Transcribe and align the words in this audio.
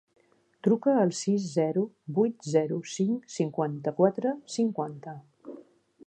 Truca 0.67 0.93
al 1.01 1.11
sis, 1.17 1.43
zero, 1.57 1.83
vuit, 2.19 2.47
zero, 2.53 2.79
cinc, 2.93 3.29
cinquanta-quatre, 3.35 4.31
cinquanta. 4.55 5.15